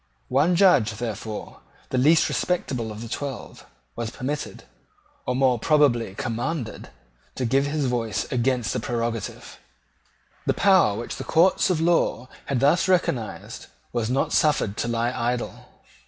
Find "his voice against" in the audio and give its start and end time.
7.67-8.73